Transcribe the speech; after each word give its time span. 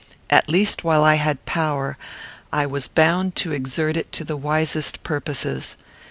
At 0.31 0.49
least 0.49 0.83
while 0.83 1.03
I 1.03 1.13
had 1.13 1.45
power, 1.45 1.95
I 2.51 2.65
was 2.65 2.87
bound 2.87 3.35
to 3.35 3.51
exert 3.51 3.95
it 3.95 4.11
to 4.13 4.23
the 4.23 4.35
wisest 4.35 5.03
purposes. 5.03 5.75